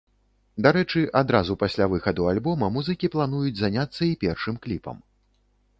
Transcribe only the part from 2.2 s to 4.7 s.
альбома музыкі плануюць заняцца і першым